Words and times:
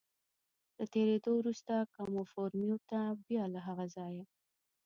له 0.77 0.83
تېرېدو 0.93 1.31
وروسته 1.35 1.73
کاموفورمیو 1.95 2.77
ته، 2.89 2.99
بیا 3.27 3.43
له 3.53 3.59
هغه 3.67 3.85
ځایه. 3.95 4.25